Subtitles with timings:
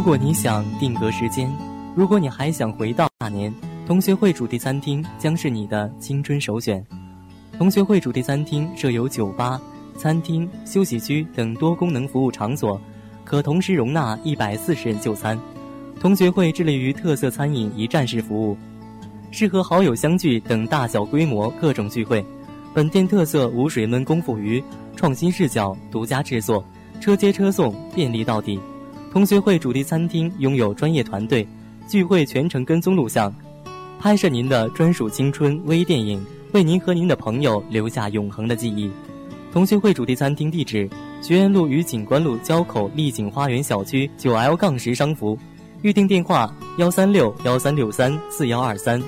[0.00, 1.46] 如果你想定格时间，
[1.94, 3.54] 如果你还想回到那年，
[3.86, 6.82] 同学会主题餐厅将是你的青春首选。
[7.58, 9.60] 同学会主题餐厅设有酒吧、
[9.98, 12.80] 餐厅、休息区等多功能服务场所，
[13.26, 15.38] 可同时容纳一百四十人就餐。
[16.00, 18.56] 同学会致力于特色餐饮一站式服务，
[19.30, 22.24] 适合好友相聚等大小规模各种聚会。
[22.72, 24.64] 本店特色无水焖功夫鱼，
[24.96, 26.64] 创新视角，独家制作，
[27.02, 28.58] 车接车送，便利到底。
[29.12, 31.46] 同学会主题餐厅拥有专业团队，
[31.88, 33.34] 聚会全程跟踪录像，
[33.98, 38.88] 拍摄您的专属青春微电影，为您和您的朋友留下永恒的记忆。
[39.52, 40.88] 同学会主题餐厅地址：
[41.20, 45.36] 学院路与景观路交口丽景花园小区九 L 杠十商服，
[45.82, 49.02] 预订电话：幺三六幺三六三四幺二三，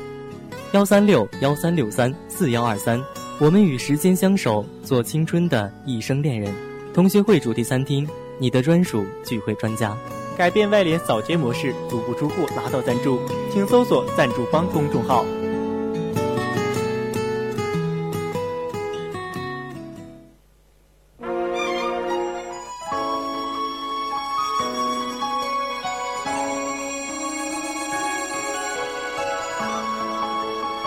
[0.72, 3.00] 幺三六幺三六三四幺二三。
[3.38, 6.52] 我们与时间相守，做青春的一生恋人。
[6.92, 8.04] 同学会主题餐厅。
[8.42, 9.96] 你的专属聚会专家，
[10.36, 13.20] 改变外联扫街模式，足不出户拿到赞助，
[13.52, 15.24] 请搜索“赞助方”公众号。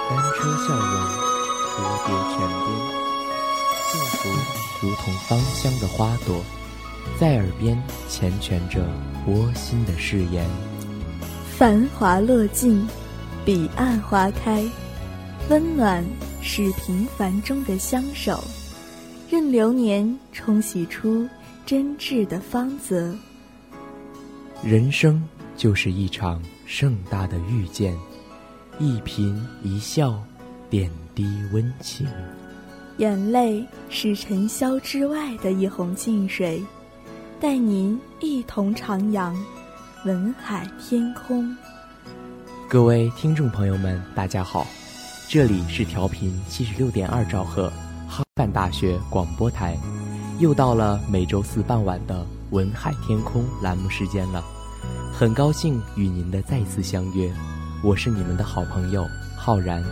[0.10, 0.92] 单车笑容，
[1.72, 1.74] 蝴
[2.06, 2.68] 蝶泉边，
[3.94, 4.28] 幸福
[4.82, 6.44] 如同芳香的花朵。
[7.20, 8.86] 在耳边缱绻着
[9.28, 10.46] 窝心的誓言。
[11.58, 12.86] 繁华落尽，
[13.46, 14.66] 彼岸花开，
[15.50, 16.04] 温暖
[16.42, 18.44] 是平凡中的相守，
[19.30, 21.28] 任流年冲洗出
[21.66, 23.16] 真挚的芳泽。
[24.62, 25.24] 人生
[25.56, 27.98] 就是一场盛大的遇见，
[28.78, 29.34] 一颦
[29.64, 30.22] 一笑，
[30.70, 32.06] 点滴温情。
[32.98, 36.62] 眼泪是尘嚣之外的一泓静水。
[37.38, 39.36] 带您一同徜徉
[40.06, 41.54] 文海天空。
[42.70, 44.66] 各位听众朋友们，大家好，
[45.28, 47.70] 这里是调频七十六点二兆赫
[48.08, 49.78] 哈办大学广播台，
[50.40, 54.42] 又到了每周四傍晚的文海天空栏目时间了。
[55.12, 57.30] 很高兴与您的再次相约，
[57.84, 59.84] 我是你们的好朋友浩然，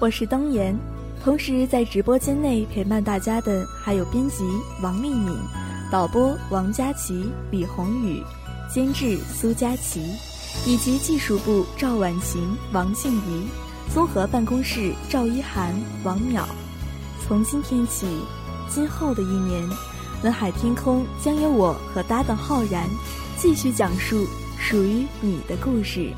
[0.00, 0.74] 我是东岩，
[1.22, 4.42] 同时在直播间内陪伴大家的还有编辑
[4.80, 5.36] 王丽敏。
[5.90, 8.22] 导播王佳琪、李宏宇，
[8.72, 10.00] 监制苏佳琪，
[10.64, 13.44] 以及技术部赵婉晴、王静怡，
[13.92, 15.74] 综合办公室赵一涵、
[16.04, 16.44] 王淼。
[17.26, 18.06] 从今天起，
[18.68, 19.68] 今后的一年，
[20.22, 22.88] 文海天空将由我和搭档浩然
[23.36, 24.24] 继续讲述
[24.60, 26.12] 属于你的故事。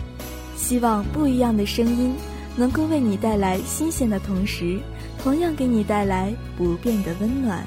[0.55, 2.15] 希望不一样的声音
[2.57, 4.79] 能够为你带来新鲜的同时，
[5.23, 7.67] 同样给你带来不变的温暖。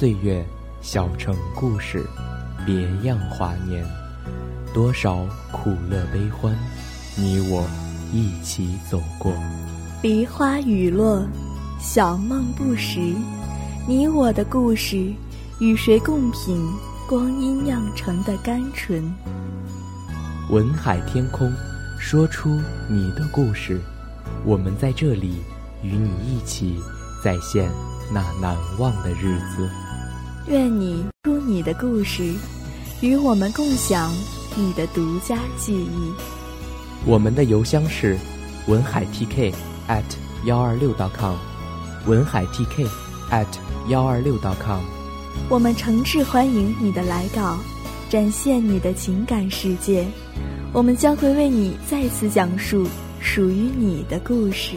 [0.00, 0.42] 岁月，
[0.80, 2.06] 小城故事，
[2.64, 3.84] 别样华年。
[4.72, 6.56] 多少苦乐悲欢，
[7.18, 7.68] 你我
[8.10, 9.30] 一起走过。
[10.02, 11.22] 梨花雨落，
[11.78, 12.98] 小梦不识，
[13.86, 15.12] 你我的故事，
[15.58, 16.66] 与谁共品
[17.06, 19.04] 光阴酿成的甘醇？
[20.48, 21.52] 文海天空，
[21.98, 22.58] 说出
[22.88, 23.78] 你的故事，
[24.46, 25.42] 我们在这里
[25.82, 26.80] 与你一起
[27.22, 27.70] 再现
[28.10, 29.68] 那难忘的日子。
[30.50, 32.34] 愿你出你的故事，
[33.02, 34.12] 与我们共享
[34.56, 36.12] 你的独家记忆。
[37.06, 38.18] 我们的邮箱是
[38.66, 39.54] 文海 TK
[39.86, 40.02] at
[40.46, 41.36] 幺二六 .com，
[42.04, 42.88] 文海 TK
[43.30, 43.46] at
[43.90, 44.80] 幺二六 .com。
[45.48, 47.56] 我们诚挚欢迎你的来稿，
[48.08, 50.04] 展现你的情感世界。
[50.72, 52.88] 我们将会为你再次讲述
[53.20, 54.74] 属于你的故事。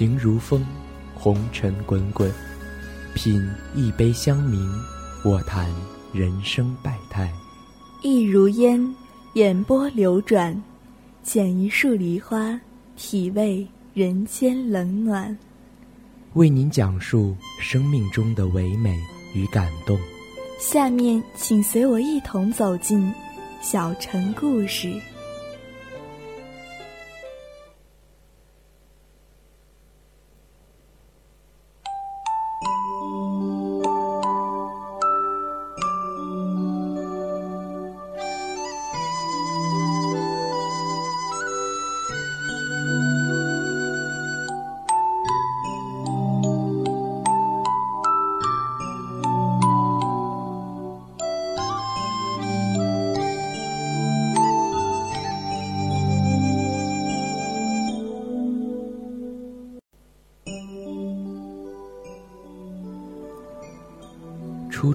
[0.00, 0.66] 情如风，
[1.14, 2.32] 红尘滚滚，
[3.12, 4.66] 品一杯香茗，
[5.22, 5.70] 我谈
[6.10, 7.30] 人生百态。
[8.00, 8.96] 意如烟，
[9.34, 10.58] 眼波流转，
[11.22, 12.58] 剪一束梨花，
[12.96, 15.36] 体味人间冷暖。
[16.32, 18.98] 为您讲述生命中的唯美
[19.34, 19.98] 与感动。
[20.58, 23.12] 下面，请随我一同走进
[23.60, 24.98] 小城故事。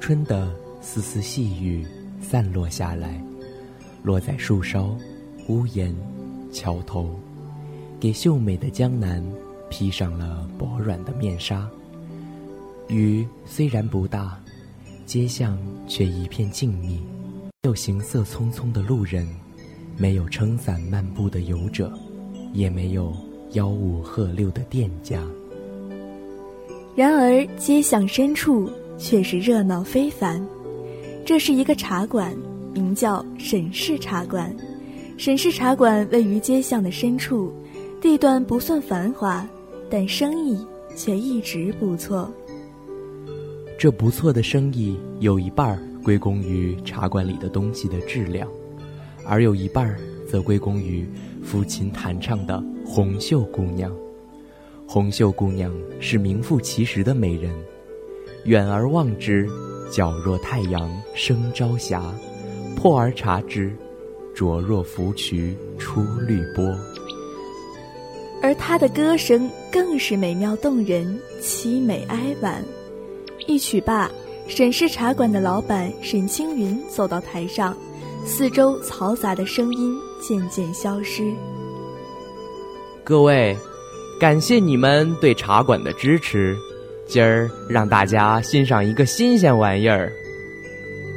[0.06, 1.84] 春的丝丝细雨
[2.22, 3.20] 散落下来，
[4.04, 4.96] 落在树梢、
[5.48, 5.96] 屋檐、
[6.52, 7.20] 桥头，
[8.00, 9.26] 给秀美的江南
[9.68, 11.68] 披上了薄软的面纱。
[12.88, 14.40] 雨虽然不大，
[15.08, 15.58] 街巷
[15.88, 17.00] 却一片静谧，
[17.64, 19.28] 没有行色匆匆的路人，
[19.98, 21.92] 没有撑伞漫步的游者，
[22.54, 23.12] 也没有
[23.54, 25.20] 吆五喝六的店家。
[26.96, 28.70] 然而街巷深处。
[28.98, 30.46] 却是热闹非凡。
[31.26, 32.36] 这是一个茶馆，
[32.74, 34.56] 名叫沈氏茶馆。
[35.18, 37.52] 沈氏茶馆位于街巷的深处，
[38.02, 39.48] 地段不算繁华，
[39.90, 40.58] 但生意
[40.96, 42.32] 却一直不错。
[43.78, 48.48] 这不错的生意有一半归功于茶馆里的东西的质量，
[49.26, 49.96] 而有一半
[50.28, 51.08] 则归功于
[51.44, 53.92] 抚琴弹唱的红袖姑娘。
[54.88, 57.52] 红袖姑娘是名副其实的美人。
[58.46, 59.48] 远而望之，
[59.92, 62.00] 皎若太阳升朝霞；
[62.76, 63.76] 破而察之，
[64.36, 66.64] 灼若芙蕖出绿波。
[68.44, 72.64] 而她的歌声更是美妙动人，凄美哀婉。
[73.48, 74.12] 一曲罢，
[74.48, 77.76] 沈氏茶馆的老板沈青云走到台上，
[78.26, 81.34] 四周嘈杂的声音渐渐消失。
[83.04, 83.58] 各位，
[84.20, 86.56] 感谢你们对茶馆的支持。
[87.08, 90.12] 今儿让大家欣赏一个新鲜玩意儿。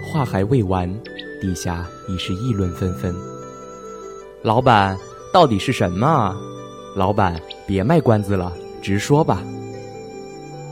[0.05, 0.89] 话还未完，
[1.41, 3.15] 底下已是议论纷纷。
[4.43, 4.97] 老板，
[5.33, 6.37] 到底是什么？
[6.95, 8.53] 老板，别卖关子了，
[8.83, 9.43] 直说吧。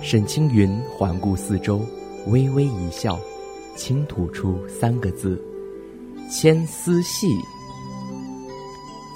[0.03, 1.81] 沈青云环顾四周，
[2.29, 3.19] 微微一笑，
[3.75, 5.43] 轻吐出三个字
[6.31, 7.27] ：“牵丝戏。”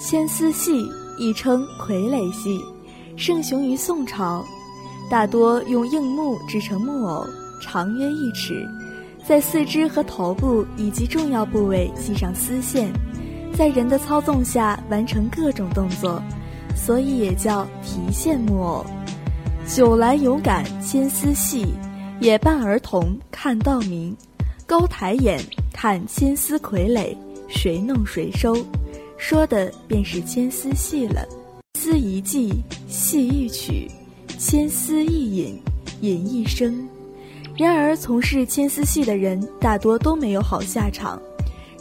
[0.02, 0.84] 牵丝戏
[1.18, 2.58] 亦称傀儡戏，
[3.16, 4.44] 盛行于宋朝。
[5.10, 7.26] 大多用硬木制成木偶，
[7.60, 8.64] 长约一尺，
[9.26, 12.92] 在四肢和头部以及重要部位系上丝线，
[13.52, 16.22] 在人的操纵下完成各种动作，
[16.76, 18.86] 所以也叫提线木偶。
[19.66, 21.66] 九来有感牵丝戏，
[22.20, 24.16] 也伴儿童看到明，
[24.64, 25.40] 高抬眼
[25.72, 27.16] 看牵丝傀儡，
[27.48, 28.56] 谁弄谁收，
[29.18, 31.26] 说的便是牵丝戏了。
[31.74, 33.90] 丝一系，戏一曲。
[34.42, 35.60] 牵丝一引，
[36.00, 36.88] 引一生，
[37.58, 41.20] 然而，从事牵丝戏的人大多都没有好下场。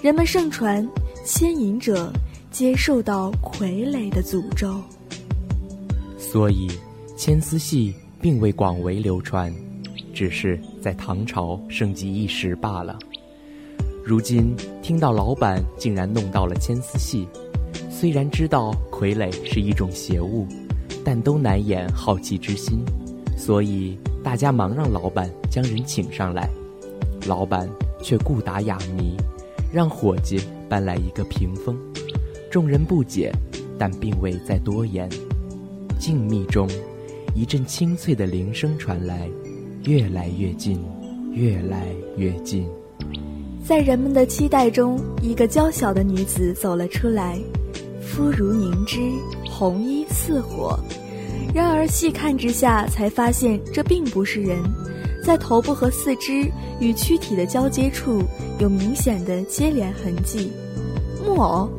[0.02, 0.86] 人们盛传，
[1.24, 2.12] 牵引者
[2.52, 4.76] 皆受到傀儡的诅咒。
[6.18, 6.68] 所以，
[7.16, 9.56] 牵丝戏并未广为流传，
[10.14, 13.00] 只是在唐朝盛极一时罢了。
[14.04, 17.26] 如今听到老板竟然弄到了牵丝戏，
[17.90, 20.46] 虽然知道傀儡是一种邪物，
[21.10, 22.86] 但都难掩好奇之心，
[23.36, 26.48] 所以大家忙让老板将人请上来。
[27.26, 27.68] 老板
[28.00, 29.18] 却顾打哑谜，
[29.74, 30.40] 让伙计
[30.70, 31.76] 搬来一个屏风。
[32.52, 33.32] 众人不解，
[33.76, 35.10] 但并未再多言。
[35.98, 36.70] 静谧中，
[37.34, 39.28] 一阵清脆的铃声传来，
[39.86, 40.80] 越来越近，
[41.34, 41.88] 越来
[42.18, 42.68] 越近。
[43.66, 47.40] 在人们的期待中，一个娇小的女子走了出来，
[48.10, 49.00] 肤如凝脂，
[49.50, 50.80] 红衣似火。
[51.54, 54.58] 然而细看之下，才发现这并不是人，
[55.24, 58.24] 在头部和四肢与躯体的交接处
[58.60, 60.52] 有明显的接连痕迹。
[61.24, 61.70] 木偶，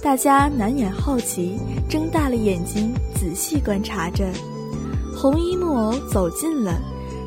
[0.00, 4.24] 大家难掩好奇，睁大了眼睛仔细观察着。
[5.16, 6.80] 红衣木偶走近了，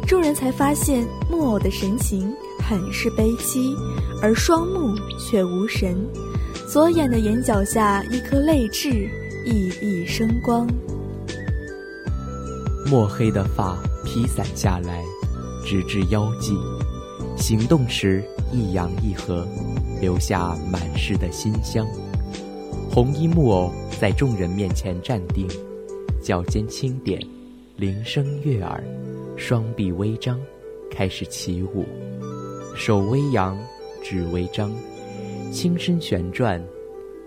[0.08, 2.34] 众人才发现木偶的神情。
[2.70, 3.74] 很是悲戚，
[4.22, 6.06] 而双目却无神，
[6.78, 9.10] 左眼的眼角下一颗泪痣
[9.48, 10.68] 熠熠生光。
[12.86, 15.04] 墨黑的发披散下来，
[15.66, 16.56] 直至腰际，
[17.36, 19.44] 行动时一扬一合，
[20.00, 21.84] 留下满室的馨香。
[22.92, 25.48] 红衣木偶在众人面前站定，
[26.22, 27.20] 脚尖轻点，
[27.76, 28.84] 铃声悦耳，
[29.36, 30.40] 双臂微张，
[30.92, 31.84] 开始起舞。
[32.76, 33.58] 手微扬，
[34.04, 34.72] 指微张，
[35.52, 36.62] 轻身旋转，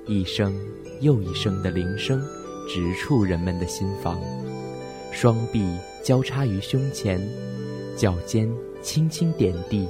[0.06, 0.54] 一声
[1.00, 2.22] 又一声的铃声
[2.68, 4.20] 直触人们的心房。
[5.10, 5.66] 双臂
[6.04, 7.20] 交叉于胸前，
[7.96, 8.48] 脚尖
[8.82, 9.88] 轻轻点地，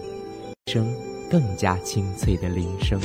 [0.72, 0.86] 声
[1.30, 2.98] 更加清脆的铃声。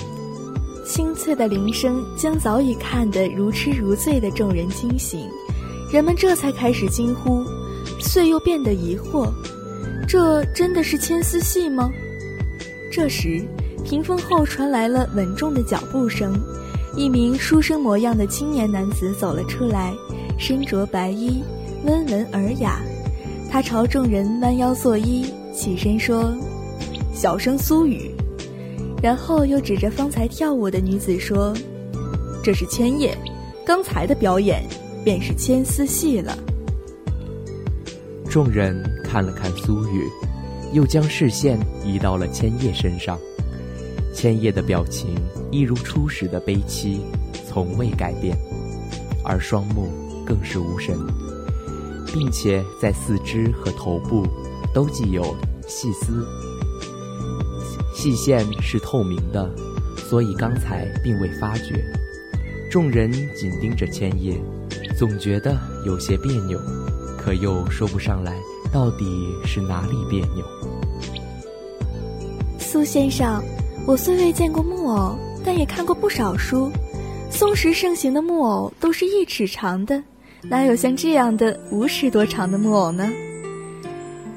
[0.85, 5.27] 清脆的铃声将早已看得如痴如醉的众人惊醒，
[5.91, 7.43] 人们这才开始惊呼，
[7.99, 9.33] 遂又变得疑惑：
[10.07, 11.91] 这真的是牵丝戏吗？
[12.91, 13.43] 这时，
[13.85, 16.33] 屏风后传来了稳重的脚步声，
[16.97, 19.93] 一名书生模样的青年男子走了出来，
[20.39, 21.43] 身着白衣，
[21.85, 22.81] 温文尔雅。
[23.49, 25.23] 他朝众人弯腰作揖，
[25.53, 26.35] 起身说
[27.13, 28.11] ：“小生苏雨。”
[29.03, 31.53] 然后又指着方才跳舞的女子说
[32.43, 33.15] ：“这是千叶，
[33.63, 34.63] 刚才的表演
[35.03, 36.35] 便是千丝戏了。”
[38.27, 40.09] 众人看了看苏雨。
[40.73, 43.17] 又将视线移到了千叶身上，
[44.15, 45.13] 千叶的表情
[45.51, 47.01] 一如初时的悲戚，
[47.45, 48.35] 从未改变，
[49.25, 49.91] 而双目
[50.25, 50.97] 更是无神，
[52.13, 54.25] 并且在四肢和头部
[54.73, 55.35] 都系有
[55.67, 56.25] 细丝，
[57.93, 59.53] 细线是透明的，
[60.09, 61.83] 所以刚才并未发觉。
[62.71, 64.41] 众人紧盯着千叶，
[64.97, 66.57] 总觉得有些别扭，
[67.17, 68.33] 可又说不上来。
[68.71, 69.05] 到底
[69.45, 70.45] 是哪里别扭？
[72.57, 73.41] 苏先生，
[73.87, 76.71] 我虽未见过木偶，但也看过不少书。
[77.29, 80.01] 宋时盛行的木偶都是一尺长的，
[80.41, 83.07] 哪有像这样的五尺多长的木偶呢？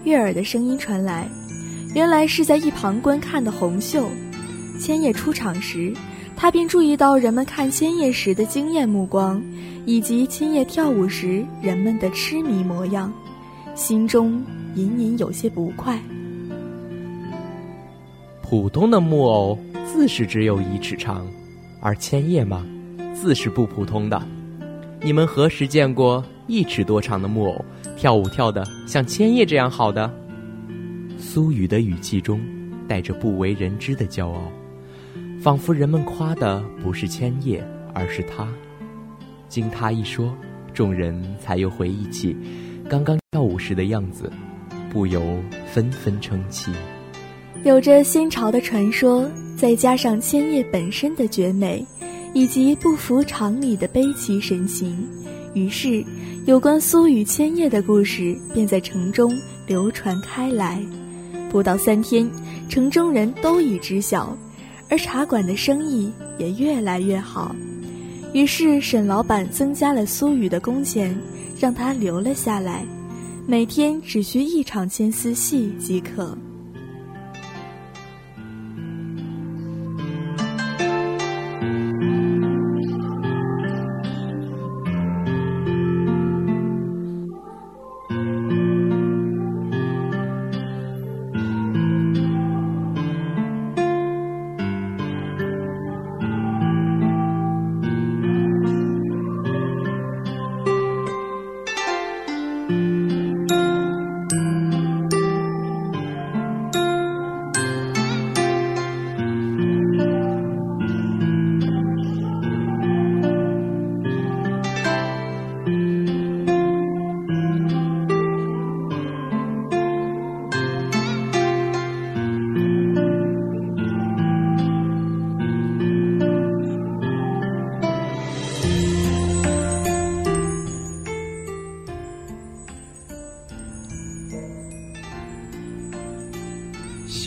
[0.05, 1.26] 悦耳的声音传来，
[1.95, 4.11] 原来是在一旁观看的红袖。
[4.78, 5.95] 千叶出场时，
[6.37, 9.43] 他便注意到人们看千叶时的惊艳目光，
[9.87, 13.11] 以及千叶跳舞时人们的痴迷模样。
[13.75, 15.99] 心中隐隐有些不快。
[18.49, 21.26] 普通的木偶自是只有一尺长，
[21.81, 22.64] 而千叶嘛，
[23.14, 24.26] 自是不普通的。
[25.02, 27.62] 你们何时见过一尺多长的木偶
[27.95, 30.11] 跳舞跳得像千叶这样好的？
[31.19, 32.40] 苏雨的语气中
[32.88, 34.50] 带着不为人知的骄傲，
[35.43, 37.62] 仿佛人们夸的不是千叶，
[37.93, 38.49] 而是他。
[39.47, 40.35] 经他一说，
[40.73, 42.35] 众人才又回忆起。
[42.88, 44.33] 刚刚跳舞时的样子，
[44.90, 46.73] 不由纷纷称奇。
[47.65, 51.85] 有着先朝的传说，再加上千叶本身的绝美，
[52.33, 54.97] 以及不服常理的悲戚神情，
[55.55, 56.03] 于是
[56.47, 59.31] 有关苏与千叶的故事便在城中
[59.67, 60.81] 流传开来。
[61.50, 62.31] 不到三天，
[62.69, 64.37] 城中人都已知晓，
[64.88, 67.55] 而茶馆的生意也越来越好。
[68.33, 71.17] 于是沈老板增加了苏雨的工钱。
[71.61, 72.87] 让他留了下来，
[73.45, 76.38] 每天只需一场牵丝戏即可。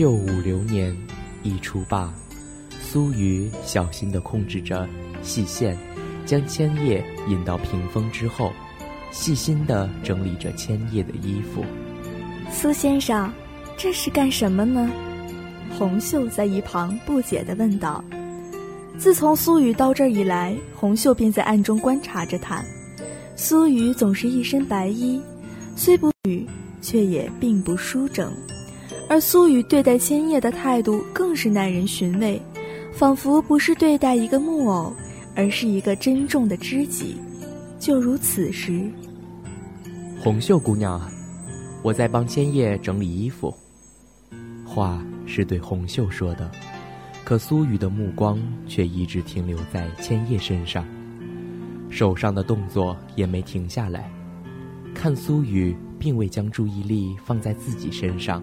[0.01, 0.97] 秀五流年，
[1.43, 2.11] 一出罢，
[2.81, 4.89] 苏瑜小心地控制着
[5.21, 5.77] 细线，
[6.25, 8.51] 将千叶引到屏风之后，
[9.11, 11.63] 细心地整理着千叶的衣服。
[12.49, 13.31] 苏先生，
[13.77, 14.89] 这是干什么呢？
[15.77, 18.03] 红袖在一旁不解地问道。
[18.97, 22.65] 自从苏雨到这儿以来，红袖便在暗中观察着他。
[23.35, 25.21] 苏雨总是一身白衣，
[25.75, 26.43] 虽不语，
[26.81, 28.33] 却也并不舒整。
[29.11, 32.41] 而苏雨对待千叶的态度更是耐人寻味，
[32.93, 34.93] 仿佛不是对待一个木偶，
[35.35, 37.17] 而是一个珍重的知己。
[37.77, 38.89] 就如此时，
[40.17, 41.11] 红袖姑娘，
[41.83, 43.53] 我在帮千叶整理衣服。
[44.65, 46.49] 话是对红袖说的。
[47.25, 50.85] 可苏雨的目光却一直停留在千叶身上，
[51.89, 54.09] 手上的动作也没停下来。
[54.95, 58.41] 看苏雨并未将注意力放在自己身上，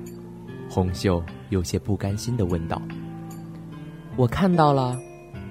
[0.69, 2.81] 红袖有些不甘心的问道
[4.17, 4.99] ：“我看到了，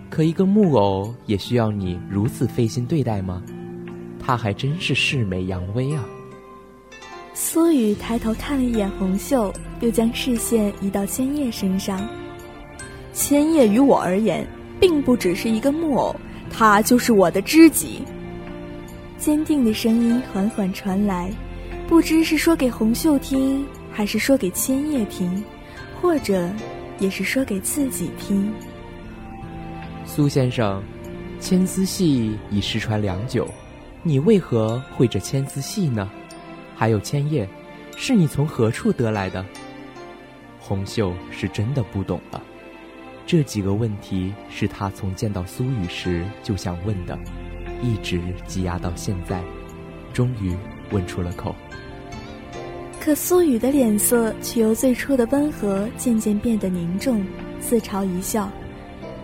[0.09, 3.41] 可一个木偶也需要你如此费心对待吗？
[4.19, 6.06] 他还真是恃美扬威啊！”
[7.34, 11.99] 苏雨抬头看了一眼红袖，又将视线移到千叶身上。
[13.13, 14.45] 千叶于我而言，
[14.80, 16.15] 并不只是一个木偶，
[16.49, 18.01] 他就是我的知己。
[19.17, 21.32] 坚定的声音缓缓传来，
[21.88, 23.65] 不知是说给红袖听，
[23.97, 25.43] 还是说给千叶听，
[25.99, 26.47] 或者，
[26.99, 28.53] 也是说给自己听。
[30.05, 30.83] 苏先生，
[31.39, 33.49] 千丝戏已失传良久，
[34.03, 36.07] 你为何会这千丝戏呢？
[36.75, 37.49] 还有千叶，
[37.95, 39.43] 是你从何处得来的？
[40.60, 42.39] 红袖是真的不懂了。
[43.25, 47.17] 这几个问题是他从见到苏雨时就想问的，
[47.81, 49.43] 一直积压到现在，
[50.13, 50.55] 终于
[50.91, 51.55] 问出了口。
[53.08, 57.26] 可苏雨的脸色却由最初的温和渐渐变得凝重，
[57.58, 58.52] 自嘲一笑：“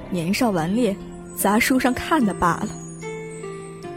[0.09, 0.95] 年少顽劣，
[1.35, 2.69] 杂书上看的罢了。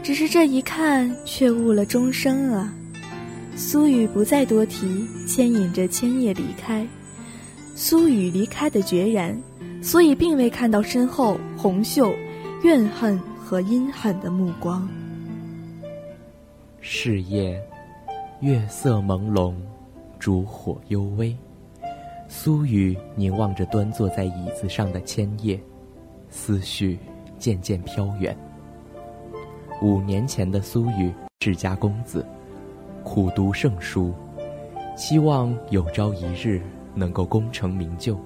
[0.03, 2.75] 只是这一看，却误了终生啊！”
[3.55, 6.85] 苏雨不再多提，牵引着千叶离开。
[7.73, 9.41] 苏雨离开的决然。
[9.81, 12.13] 所以，并未看到身后红袖
[12.61, 14.85] 怨恨和阴狠的目光。
[16.81, 17.57] 是夜，
[18.41, 19.53] 月色朦胧，
[20.19, 21.35] 烛火幽微。
[22.27, 25.59] 苏雨凝望着端坐在椅子上的千叶，
[26.29, 26.99] 思绪
[27.39, 28.35] 渐渐飘远。
[29.81, 32.25] 五年前的苏雨，世家公子，
[33.03, 34.13] 苦读圣书，
[34.95, 36.61] 希望有朝一日
[36.93, 38.19] 能够功成名就。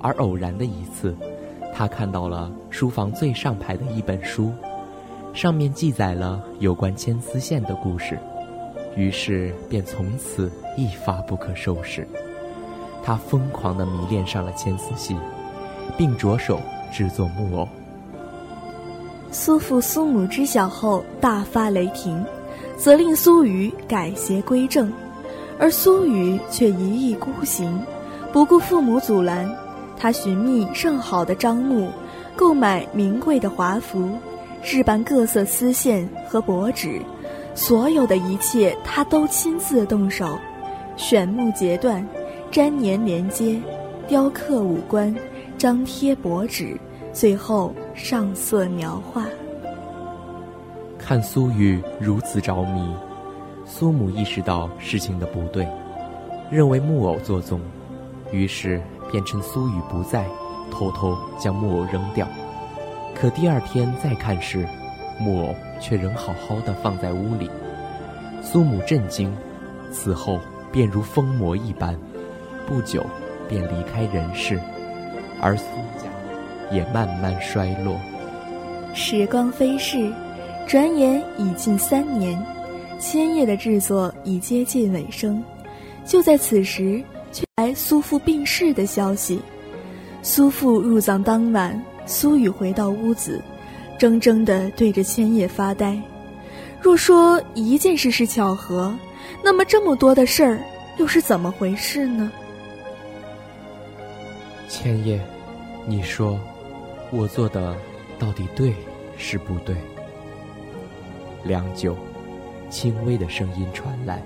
[0.00, 1.16] 而偶然的一次，
[1.72, 4.52] 他看到了书房最上排的一本书，
[5.32, 8.18] 上面记载了有关牵丝线的故事，
[8.96, 12.06] 于是便从此一发不可收拾。
[13.02, 15.16] 他疯狂地迷恋上了牵丝戏，
[15.96, 16.60] 并着手
[16.92, 17.68] 制作木偶。
[19.30, 22.24] 苏父苏母知晓后大发雷霆，
[22.76, 24.92] 责令苏瑜改邪归正，
[25.58, 27.78] 而苏瑜却一意孤行，
[28.32, 29.50] 不顾父母阻拦。
[29.98, 31.90] 他寻觅上好的樟木，
[32.36, 34.08] 购买名贵的华服，
[34.62, 37.00] 置办各色丝线和帛纸，
[37.54, 40.38] 所有的一切他都亲自动手，
[40.96, 42.06] 选木截断，
[42.50, 43.60] 粘粘连接，
[44.08, 45.14] 雕刻五官，
[45.56, 46.78] 张贴帛纸，
[47.12, 49.24] 最后上色描画。
[50.98, 52.94] 看苏雨如此着迷，
[53.64, 55.66] 苏母意识到事情的不对，
[56.50, 57.40] 认为木偶作，
[58.30, 58.80] 于是。
[59.12, 60.26] 便趁苏雨不在，
[60.72, 62.26] 偷偷将木偶扔掉。
[63.14, 64.66] 可第二天再看时，
[65.20, 67.50] 木偶却仍好好的放在屋里。
[68.42, 69.34] 苏母震惊，
[69.90, 70.38] 此后
[70.72, 71.98] 便如疯魔一般，
[72.66, 73.04] 不久
[73.48, 74.60] 便离开人世，
[75.40, 75.64] 而苏
[75.98, 76.04] 家
[76.70, 77.98] 也慢慢衰落。
[78.94, 80.12] 时光飞逝，
[80.66, 82.40] 转眼已近三年，
[82.98, 85.42] 千叶的制作已接近尾声。
[86.04, 87.02] 就在此时。
[87.34, 89.40] 却来苏父病逝的消息。
[90.22, 93.42] 苏父入葬当晚，苏雨回到屋子，
[93.98, 96.00] 怔怔地对着千叶发呆。
[96.80, 98.94] 若说一件事是巧合，
[99.42, 100.60] 那么这么多的事儿
[100.98, 102.30] 又是怎么回事呢？
[104.68, 105.20] 千叶，
[105.86, 106.38] 你说，
[107.10, 107.76] 我做的
[108.18, 108.74] 到底对
[109.16, 109.76] 是不对？
[111.44, 111.96] 良久，
[112.70, 114.22] 轻微的声音传来，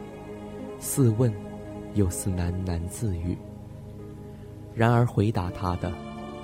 [0.80, 1.32] 似问。
[1.94, 3.36] 又似喃喃自语。
[4.74, 5.90] 然而回答他的，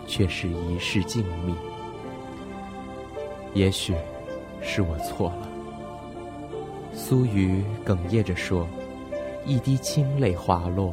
[0.06, 1.54] 却是一世静谧。
[3.54, 3.94] 也许，
[4.60, 5.48] 是我错了。
[6.92, 8.66] 苏雨哽咽着说，
[9.46, 10.92] 一滴清泪滑落，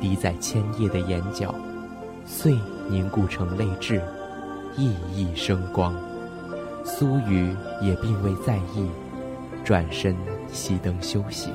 [0.00, 1.52] 滴在千叶的眼角，
[2.24, 2.56] 遂
[2.88, 4.00] 凝固成泪痣，
[4.76, 5.94] 熠熠生光。
[6.84, 8.88] 苏雨也并未在意，
[9.64, 10.16] 转身
[10.52, 11.50] 熄灯休息。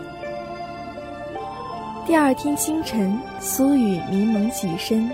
[2.06, 5.10] 第二天清晨，苏雨迷蒙起身，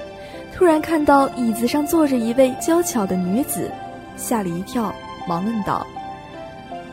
[0.54, 3.72] 突然看到椅子上坐着一位娇巧的女子，
[4.18, 4.94] 吓了一跳，
[5.28, 5.86] 忙问道：“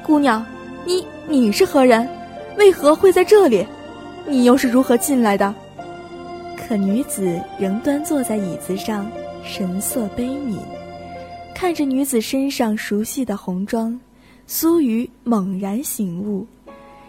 [0.05, 0.45] 姑娘，
[0.85, 2.09] 你你是何人？
[2.57, 3.67] 为何会在这里？
[4.27, 5.55] 你又是如何进来的？”
[6.57, 9.11] 可女子仍端坐在椅子上，
[9.43, 10.59] 神色悲悯。
[11.55, 13.99] 看着女子身上熟悉的红妆，
[14.47, 16.47] 苏雨猛然醒悟，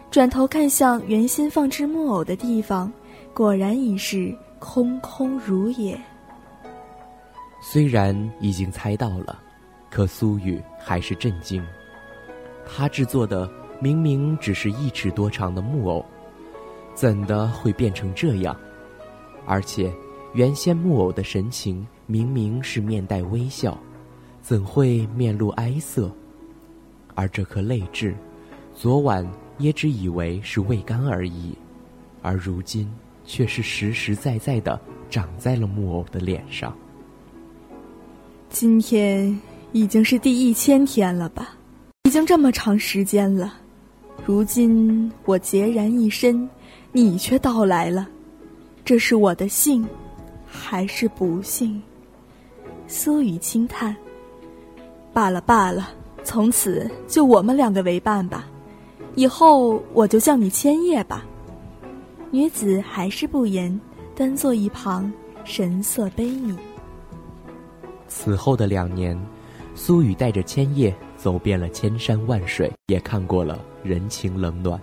[0.10, 2.92] 转头看向原先放置木偶的地方，
[3.34, 6.00] 果然已是空空如也。
[7.62, 9.38] 虽然已经猜到了，
[9.90, 11.64] 可苏雨还是震惊。
[12.66, 13.50] 他制作的
[13.80, 16.06] 明明只是一尺多长的木偶，
[16.94, 18.56] 怎的会变成这样？
[19.46, 19.92] 而且，
[20.34, 23.76] 原先木偶的神情明明是面带微笑，
[24.42, 26.12] 怎会面露哀色？
[27.16, 28.16] 而这颗泪痣，
[28.76, 31.58] 昨晚也只以为是未干而已，
[32.22, 32.88] 而如今
[33.26, 36.76] 却是实实在在的长在了木偶的脸上。
[38.50, 39.40] 今天
[39.72, 41.56] 已经是第一千天了吧？
[42.04, 43.54] 已经这么长时间了，
[44.26, 46.50] 如今我孑然一身，
[46.92, 48.08] 你却到来了。
[48.84, 49.88] 这是我的幸，
[50.48, 51.80] 还是不幸？
[52.88, 53.96] 苏雨轻叹
[55.14, 55.90] ：“罢了罢了，
[56.24, 58.48] 从此就我们两个为伴吧。
[59.14, 61.24] 以后我就叫你千叶吧。”
[62.32, 63.80] 女子还是不言，
[64.16, 65.12] 端坐一旁，
[65.44, 66.56] 神色悲悯。
[68.08, 69.20] 此后的两年，
[69.82, 74.78] 苏雨带着千叶走遍了千山万水，也看过了人情冷暖，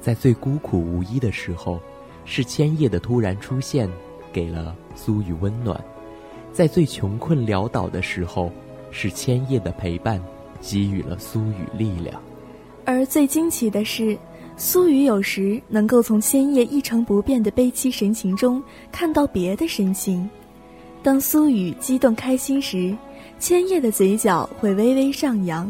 [0.00, 1.80] 在最孤苦无依的时候。
[2.24, 3.90] 是千叶的突然出现，
[4.32, 5.76] 给了苏雨温暖；
[6.52, 8.48] 在最穷困潦倒的时候，
[8.92, 10.22] 是千叶的陪伴，
[10.60, 12.22] 给予了苏雨力量。
[12.84, 14.16] 而最惊奇的是，
[14.56, 20.30] 苏雨有时能够从千叶一成不变的悲戚神情中看到别的神情。
[21.02, 22.96] 当苏雨激动开心时，
[23.42, 25.66] 千叶的嘴角会微微上扬；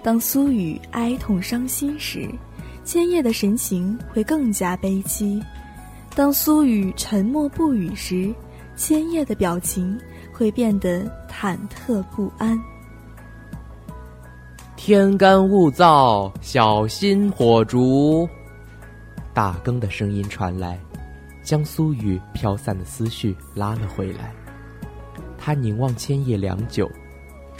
[0.00, 2.30] 当苏雨哀痛伤心时，
[2.84, 5.42] 千叶的神情会更加悲戚。
[6.14, 8.32] 当苏雨沉默不语时，
[8.76, 9.98] 千叶的表情
[10.32, 12.56] 会变得忐忑不安。
[14.76, 18.28] 天干物燥，小心火烛。
[19.34, 20.78] 大更的声音传来，
[21.42, 24.32] 将苏雨飘散的思绪拉了回来。
[25.42, 26.88] 他凝望千叶良久，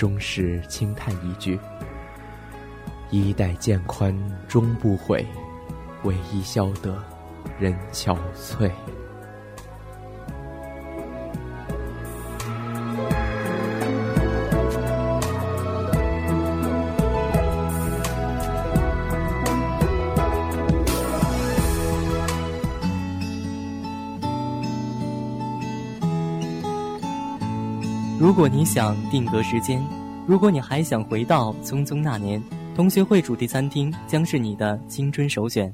[0.01, 1.61] 终是轻叹一句
[3.13, 5.27] ：“衣带渐宽终不悔，
[6.05, 6.99] 为伊消得。”
[7.61, 8.71] 人憔悴。
[28.41, 29.79] 如果你想定格时间，
[30.27, 32.43] 如果你还想回到匆匆那年，
[32.75, 35.71] 同学会主题餐厅将是你的青春首选。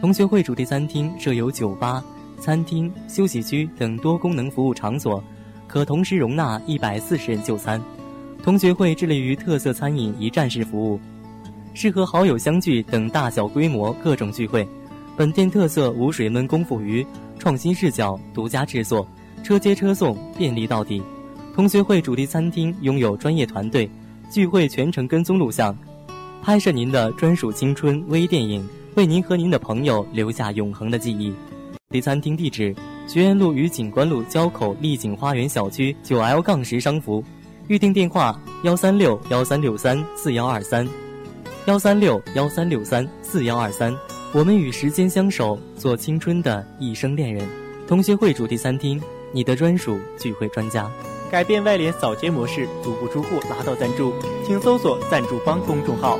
[0.00, 2.02] 同学会主题餐厅设有酒吧、
[2.40, 5.22] 餐厅、休息区等多功能服务场所，
[5.68, 7.80] 可同时容纳一百四十人就餐。
[8.42, 10.98] 同学会致力于特色餐饮一站式服务，
[11.74, 14.66] 适合好友相聚等大小规模各种聚会。
[15.16, 17.06] 本店特色无水焖功夫鱼，
[17.38, 19.06] 创新视角，独家制作，
[19.44, 21.00] 车接车送，便利到底。
[21.54, 23.88] 同学会主题餐厅拥有专业团队，
[24.28, 25.76] 聚会全程跟踪录像，
[26.42, 28.66] 拍摄您的专属青春微电影。
[28.96, 31.32] 为您和您的朋友留下永恒的记忆。
[32.00, 32.74] 餐厅地址：
[33.06, 37.22] 学院路与景观路交口丽景花园小区九 L 杠十商服。
[37.68, 40.88] 预订电话：幺三六幺三六三四幺二三，
[41.66, 43.96] 幺三六幺三六三四幺二三。
[44.32, 47.48] 我们与时间相守，做青春的一生恋人。
[47.86, 49.00] 同学会主题餐厅，
[49.32, 50.90] 你的专属聚会专家。
[51.34, 54.12] 改变外联扫街模式，足不出户拿到赞助，
[54.46, 56.16] 请搜索“赞助帮”公众号。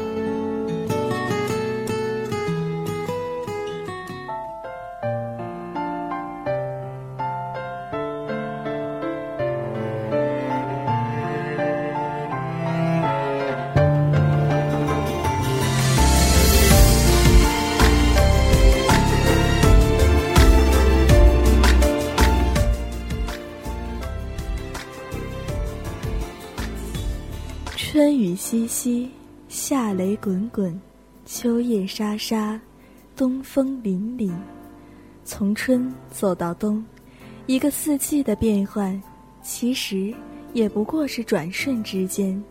[33.55, 34.33] 风凛凛。
[35.23, 36.85] 从春走到冬，
[37.47, 39.01] 一个四季的变换，
[39.45, 40.13] 其实
[40.55, 42.43] 也不过是转瞬之间。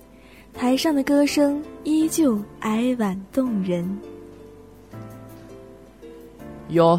[0.53, 3.85] 台上的歌声依旧哀婉动人。
[6.69, 6.97] 哟，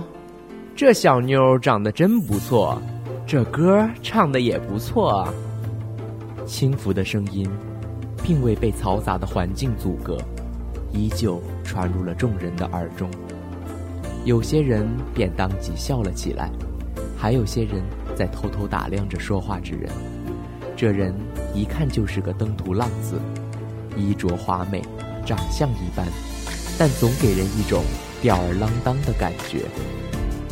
[0.77, 2.79] 这小妞长得真不错，
[3.27, 5.27] 这歌唱的也不错。
[6.45, 7.49] 轻浮的声音，
[8.23, 10.19] 并未被嘈杂的环境阻隔，
[10.93, 13.09] 依旧传入了众人的耳中。
[14.25, 16.51] 有些人便当即笑了起来，
[17.15, 17.83] 还有些人
[18.17, 19.91] 在偷偷打量着说话之人。
[20.75, 21.15] 这人
[21.55, 23.21] 一看就是个登徒浪子。
[23.97, 24.83] 衣着华美，
[25.25, 26.05] 长相一般，
[26.79, 27.85] 但总给人一种
[28.21, 29.61] 吊儿郎当的感觉。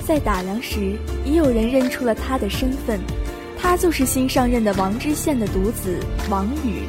[0.06, 3.00] 在打量时，已有人认出了他的身份，
[3.58, 5.98] 他就是新上任的王知县的独子
[6.30, 6.82] 王宇。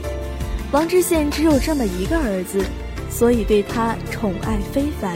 [0.71, 2.63] 王知县只有这么一个儿子，
[3.09, 5.15] 所以对他宠爱非凡，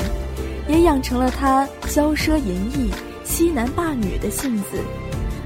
[0.67, 2.91] 也养成了他骄奢淫逸、
[3.23, 4.77] 欺男霸女的性子。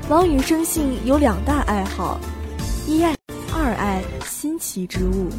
[0.09, 2.19] 王宇生性有两大爱好：
[2.87, 3.15] 一爱，
[3.53, 5.29] 二爱新奇之物。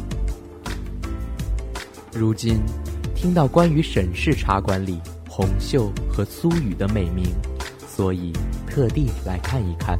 [2.13, 2.59] 如今，
[3.13, 7.25] 听到关于沈氏茶馆里红袖和苏雨的美名，
[7.87, 8.31] 所以
[8.69, 9.99] 特地来看一看。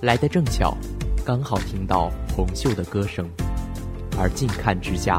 [0.00, 0.76] 来得正巧，
[1.24, 3.28] 刚好听到红袖的歌声，
[4.16, 5.18] 而近看之下，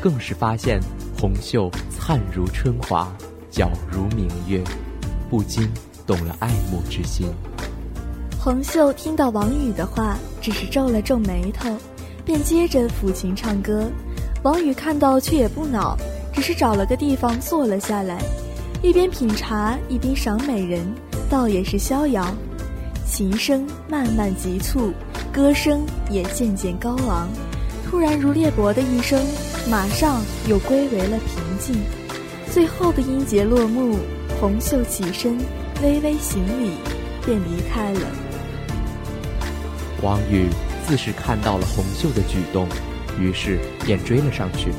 [0.00, 0.80] 更是发现
[1.18, 3.12] 红袖灿如春华，
[3.54, 4.60] 皎如明月，
[5.30, 5.70] 不禁
[6.04, 7.28] 动了爱慕之心。
[8.36, 11.70] 红袖听到王宇的话，只是皱了皱眉头，
[12.24, 13.88] 便接着抚琴唱歌。
[14.42, 15.96] 王宇看到，却也不恼，
[16.32, 18.20] 只是找了个地方坐了下来，
[18.82, 20.84] 一边品茶一边赏美人，
[21.30, 22.26] 倒也是逍遥。
[23.06, 24.92] 琴声慢慢急促，
[25.32, 27.28] 歌声也渐渐高昂。
[27.88, 29.24] 突然如裂帛的一声，
[29.70, 31.80] 马上又归为了平静。
[32.54, 33.98] 最后的音节落幕，
[34.38, 35.36] 红袖起身，
[35.82, 36.70] 微微行礼，
[37.26, 38.00] 便离开了。
[40.02, 40.46] 王宇
[40.86, 42.68] 自是看到了红袖的举动。
[43.18, 44.72] 于是便追了上去。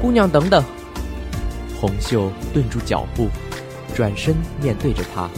[0.00, 0.64] 姑娘，等等！
[1.78, 3.28] 红袖顿住脚步，
[3.94, 5.28] 转身面对着他。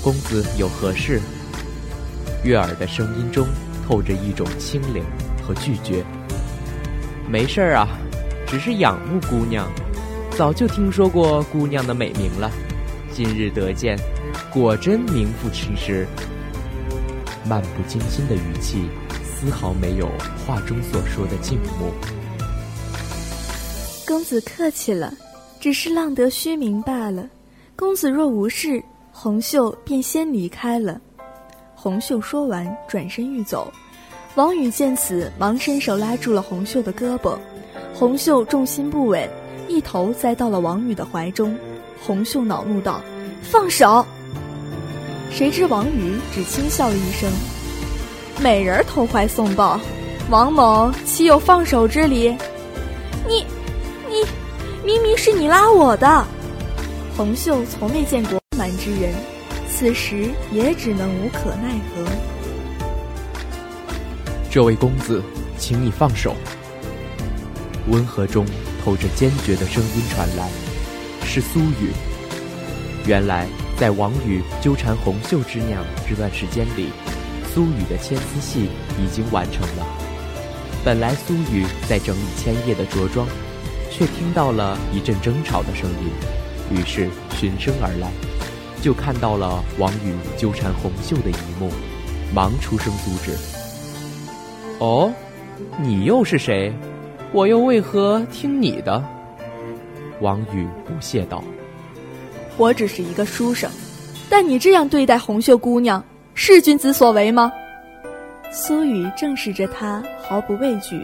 [0.00, 1.20] 公子有何事？
[2.44, 3.44] 悦耳的声音中
[3.84, 5.04] 透着一种清凉
[5.42, 6.04] 和拒绝。
[7.28, 7.88] 没事儿啊，
[8.46, 9.70] 只是仰慕姑娘，
[10.36, 12.50] 早就听说过姑娘的美名了。
[13.12, 13.98] 今日得见，
[14.52, 16.06] 果真名副其实。
[17.44, 18.88] 漫不经心的语气。
[19.38, 20.08] 丝毫没有
[20.46, 21.92] 话中所说的静默。
[24.06, 25.12] 公子客气了，
[25.60, 27.28] 只是浪得虚名罢了。
[27.76, 28.82] 公子若无事，
[29.12, 30.98] 红袖便先离开了。
[31.74, 33.70] 红袖说完，转身欲走。
[34.36, 37.36] 王宇见此，忙伸手拉住了红袖的胳膊。
[37.98, 39.26] 红袖重心不稳，
[39.68, 41.56] 一头栽到了王宇的怀中。
[41.98, 43.00] 红袖恼怒道
[43.40, 44.04] ：“放手！”
[45.32, 47.32] 谁知王宇只轻笑了一声。
[48.38, 49.80] 美人投怀送抱，
[50.28, 52.36] 王某岂有放手之理？
[53.26, 53.46] 你，
[54.10, 54.22] 你，
[54.84, 56.22] 明明是你拉我的。
[57.16, 59.14] 红袖从未见过蛮之人，
[59.70, 62.04] 此时也只能无可奈何。
[64.50, 65.22] 这位公子，
[65.56, 66.34] 请你放手。
[67.88, 68.44] 温和中
[68.84, 70.48] 透着坚决的声音传来，
[71.24, 71.92] 是苏雨。
[73.06, 73.46] 原来，
[73.76, 76.88] 在王宇纠缠红袖之娘这段时间里。
[77.54, 78.68] 苏雨的牵丝戏
[78.98, 79.86] 已经完成了。
[80.84, 83.26] 本来苏雨在整理千叶的着装，
[83.90, 88.10] 却听到了一阵争吵的声音，于是循声而来，
[88.82, 91.70] 就看到了王宇纠缠红袖的一幕，
[92.34, 93.32] 忙出声阻止。
[94.78, 95.10] 哦，
[95.80, 96.74] 你又是谁？
[97.36, 99.04] 我又为何听你的？
[100.22, 101.44] 王宇不屑道
[102.56, 103.70] ：“我只是一个书生，
[104.30, 107.52] 但你这样对待红袖姑娘。”是君子所为吗？
[108.50, 110.98] 苏雨正视着他，毫不畏惧。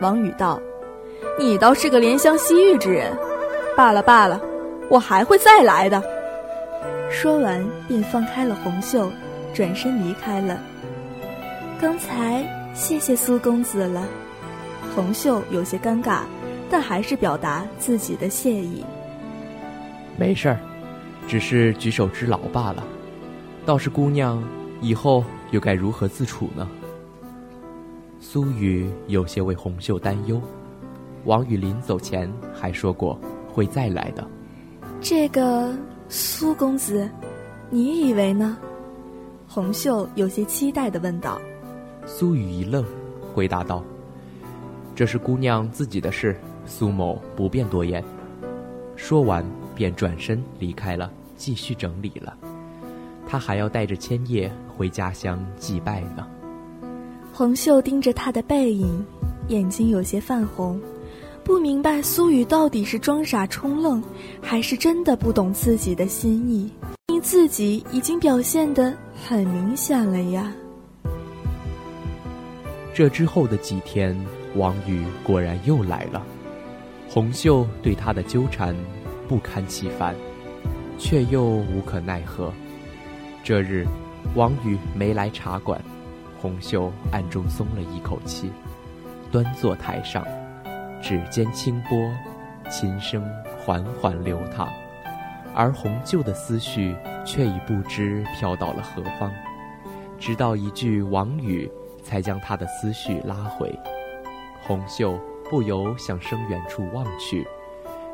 [0.00, 0.60] 王宇道
[1.40, 3.12] ：“你倒是个怜香惜玉之人。
[3.76, 4.40] 罢了罢了，
[4.88, 6.00] 我还会再来的。”
[7.10, 9.10] 说完，便放开了红袖，
[9.52, 10.56] 转身离开了。
[11.80, 14.06] 刚才谢谢苏公子了。
[14.94, 16.20] 红袖有些尴尬，
[16.70, 18.84] 但还是表达自己的谢意。
[20.16, 20.58] 没事儿，
[21.26, 22.84] 只是举手之劳罢了。
[23.66, 24.42] 倒是姑娘。
[24.80, 26.68] 以后又该如何自处呢？
[28.20, 30.38] 苏雨有些为红袖担忧。
[31.24, 33.18] 王宇临走前还说过
[33.50, 34.28] 会再来的。
[35.00, 35.74] 这个
[36.10, 37.08] 苏公子，
[37.70, 38.58] 你以为呢？
[39.48, 41.40] 红袖有些期待的问道。
[42.04, 42.84] 苏雨一愣，
[43.32, 43.82] 回答道
[44.94, 48.02] ：“这是姑娘自己的事，苏某不便多言。”
[48.96, 52.36] 说完便转身离开了，继续整理了。
[53.26, 56.26] 他还要带着千叶回家乡祭拜呢。
[57.32, 59.04] 红袖盯着他的背影，
[59.48, 60.80] 眼睛有些泛红，
[61.42, 64.00] 不明白苏雨到底是装傻充愣，
[64.40, 66.70] 还是真的不懂自己的心意。
[67.08, 68.94] 你自己已经表现得
[69.26, 70.52] 很明显了呀。
[72.94, 74.16] 这之后的几天，
[74.54, 76.22] 王宇果然又来了。
[77.08, 78.74] 红袖对他的纠缠
[79.28, 80.14] 不堪其烦，
[80.98, 82.52] 却又无可奈何。
[83.42, 83.86] 这日，
[84.34, 85.80] 王宇没来茶馆，
[86.40, 88.50] 红袖暗中松了一口气，
[89.30, 90.26] 端坐台上，
[91.02, 92.10] 指尖轻拨，
[92.70, 93.22] 琴声
[93.58, 94.68] 缓缓流淌，
[95.54, 99.30] 而红袖的思绪却已不知飘到了何方。
[100.18, 101.70] 直到一句王宇，
[102.02, 103.78] 才将他的思绪拉回。
[104.66, 105.18] 红袖
[105.50, 107.46] 不由向声远处望去，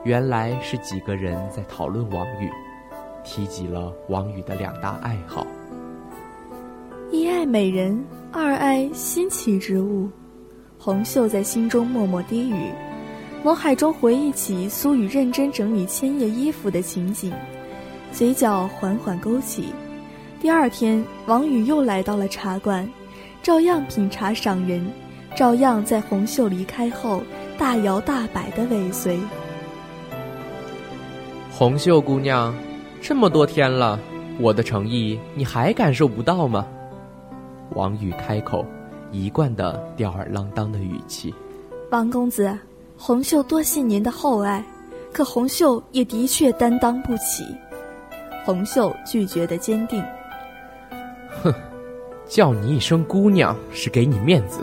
[0.04, 2.50] 原来是几个人在讨论王宇。
[3.22, 5.46] 提及了王宇的两大爱好：
[7.12, 10.08] 一爱美人，二爱新奇之物。
[10.78, 12.72] 红袖在心中默默低语，
[13.44, 17.30] 脑海中回忆起苏雨认真整理千叶衣服的情景，
[18.10, 19.66] 嘴角缓缓勾起。
[20.40, 22.88] 第二天，王宇又来到了茶馆，
[23.42, 24.90] 照样品茶赏人，
[25.36, 27.22] 照样在红袖离开后
[27.58, 29.18] 大摇大摆的尾随。
[31.50, 32.54] 红袖姑娘。
[33.02, 33.98] 这么多天了，
[34.38, 36.66] 我的诚意你还感受不到吗？
[37.74, 38.62] 王宇开口，
[39.10, 41.34] 一贯的吊儿郎当的语气。
[41.90, 42.54] 王公子，
[42.98, 44.62] 红袖多谢您的厚爱，
[45.14, 47.42] 可红袖也的确担当不起。
[48.44, 50.04] 红袖拒绝的坚定。
[51.42, 51.50] 哼，
[52.28, 54.62] 叫你一声姑娘是给你面子，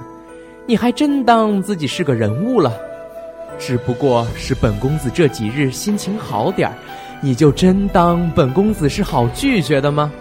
[0.67, 2.73] 你还真当自己是个人物了？
[3.57, 6.75] 只不过是本公子这几日心情好点儿。
[7.21, 10.11] 你就真当本公子是好拒绝的吗？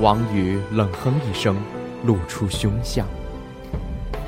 [0.00, 1.56] 王宇冷哼一声，
[2.04, 3.06] 露出凶相。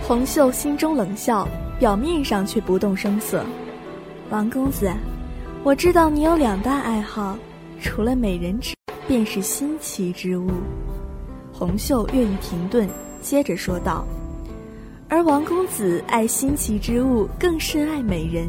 [0.02, 1.46] 红袖心中冷笑，
[1.78, 3.44] 表面上却不动声色。
[4.30, 4.90] 王公子，
[5.62, 7.36] 我知道你有两大爱好，
[7.78, 8.74] 除了美人之，
[9.06, 10.50] 便是新奇之物。
[11.52, 12.88] 红袖略一停顿，
[13.20, 14.04] 接着说道
[15.14, 18.44] ：“而王公子爱新奇之物，更甚爱美人。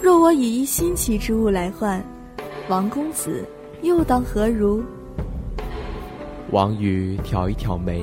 [0.00, 2.02] 若我以一新奇之物来换。”
[2.70, 3.46] 王公子，
[3.82, 4.82] 又当何如？
[6.52, 8.02] 王宇挑一挑眉。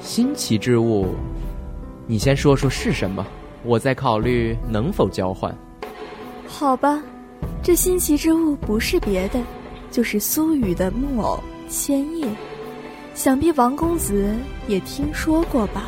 [0.00, 1.08] 新奇之物，
[2.06, 3.26] 你先说说是什么，
[3.62, 5.54] 我再考虑能否交换。
[6.46, 7.02] 好吧，
[7.62, 9.38] 这新奇之物不是别的，
[9.90, 12.26] 就是苏雨的木偶千叶。
[13.14, 14.34] 想必王公子
[14.66, 15.84] 也听说过吧？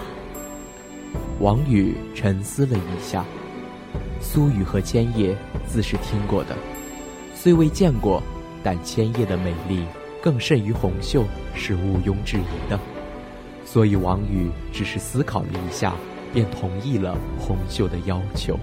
[1.41, 3.25] 王宇沉思了一下，
[4.21, 5.35] 苏雨和千叶
[5.67, 6.55] 自是听过的。
[7.35, 8.23] 虽未见过，
[8.63, 9.87] 但千叶的美丽
[10.23, 11.25] 更甚于红袖，
[11.55, 12.79] 是毋庸置疑的。
[13.65, 15.95] 所以王宇只是思考了一下，
[16.35, 18.59] 便同意了红袖的要求。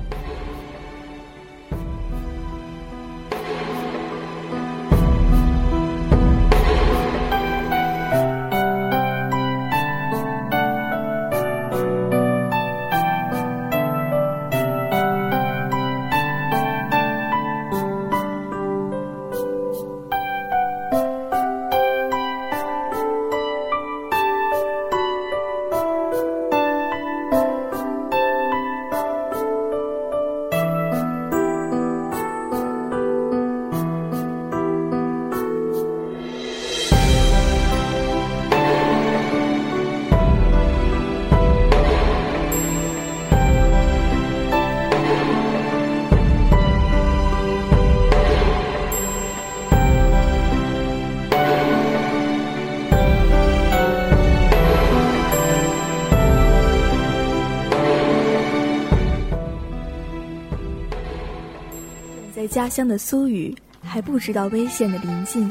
[62.57, 65.47] 家乡的苏雨还不知道危险的临近，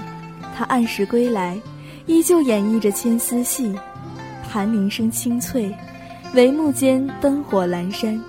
[0.56, 1.56] 他按时归来，
[2.06, 3.72] 依旧演绎着牵丝戏。
[4.50, 5.72] 盘铃声清脆，
[6.34, 8.20] 帷幕间灯火阑珊，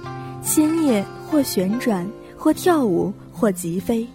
[0.44, 2.08] 千叶或旋转，
[2.38, 4.06] 或跳舞，或疾飞，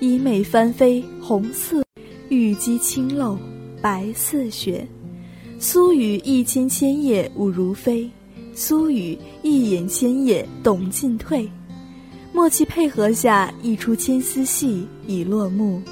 [0.00, 1.84] 衣袂翻飞，红色
[2.30, 3.36] 玉肌轻露，
[3.82, 4.88] 白似雪。
[5.58, 8.10] 苏雨一牵千叶舞如飞，
[8.54, 11.46] 苏雨一演千叶懂进退。
[12.32, 15.82] 默契配合下，一出牵丝戏已落幕。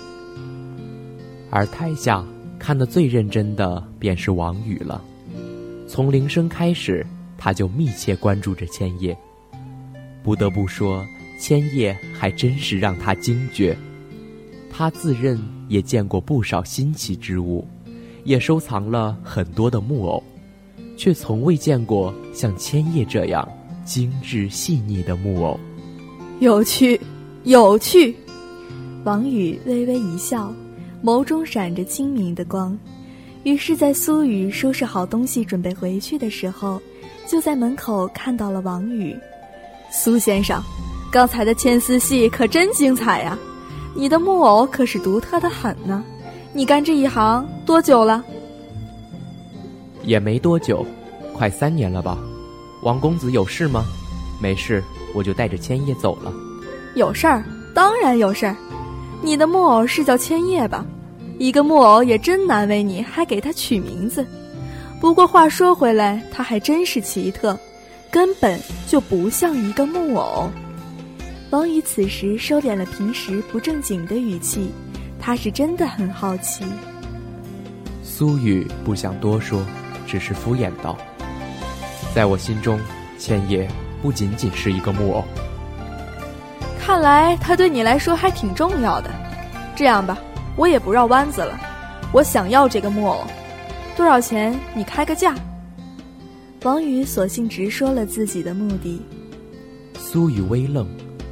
[1.51, 2.25] 而台下
[2.59, 5.05] 看得最认真的便是王宇了。
[5.87, 9.17] 从铃声开始，他就密切关注着千叶。
[10.23, 11.05] 不得不说，
[11.39, 13.77] 千叶还真是让他惊觉。
[14.71, 15.39] 他自认
[15.69, 17.67] 也见过不少新奇之物，
[18.25, 20.23] 也收藏了很多的木偶，
[20.97, 23.47] 却从未见过像千叶这样
[23.85, 25.61] 精致细腻的木偶。
[26.41, 26.99] 有趣，
[27.45, 28.17] 有趣。
[29.05, 30.51] 王宇微微一笑，
[31.05, 32.77] 眸中闪着清明的光。
[33.43, 36.81] 于是，在苏雨收拾好东西准备回去的时候，
[37.29, 39.15] 就在门口看到了王宇。
[39.93, 40.63] 苏先生，
[41.13, 43.39] 刚才的牵丝戏可真精彩呀！
[43.95, 46.03] 你的木偶可是独特的很呢。
[46.55, 48.25] 你干这一行多久了？
[50.05, 50.87] 也没多久，
[51.35, 52.17] 快三年了吧。
[52.83, 53.85] 王公子有事吗？
[54.41, 54.83] 没事，
[55.15, 56.33] 我就带着千叶走了。
[56.95, 57.45] 有事儿，
[57.75, 58.57] 当然有事儿。
[59.23, 60.85] 你的木偶是叫千叶吧？
[61.39, 64.27] 一个木偶也真难为你，还给他取名字。
[65.01, 67.59] 不过话说回来，他还真是奇特，
[68.11, 70.51] 根本就不像一个木偶。
[71.51, 74.71] 王宇此时收敛了平时不正经的语气，
[75.19, 76.65] 他是真的很好奇。
[78.03, 79.65] 苏雨不想多说，
[80.07, 80.97] 只是敷衍道
[82.15, 82.79] ：“在我心中，
[83.19, 83.67] 千叶
[84.03, 85.25] 不仅仅是一个木偶。”
[86.81, 89.11] 看来他对你来说还挺重要的。
[89.77, 90.19] 这样吧，
[90.57, 91.59] 我也不绕弯子了，
[92.13, 93.25] 我想要这个木偶，
[93.97, 94.59] 多少钱？
[94.75, 95.35] 你开个价。
[96.63, 99.01] 王宇索性直说了自己的目的。
[99.99, 100.87] 苏雨微愣，